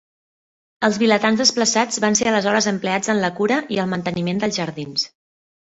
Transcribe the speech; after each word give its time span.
Els 0.87 0.97
vilatans 1.03 1.43
desplaçats 1.43 2.01
van 2.07 2.17
ser 2.21 2.29
aleshores 2.33 2.71
empleats 2.75 3.15
en 3.17 3.25
la 3.27 3.33
cura 3.43 3.61
i 3.77 3.81
el 3.87 3.95
manteniment 3.95 4.45
dels 4.47 4.63
jardins. 4.65 5.11